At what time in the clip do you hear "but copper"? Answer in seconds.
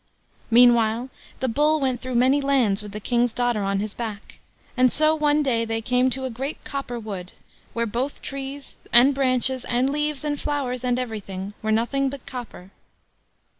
12.09-12.71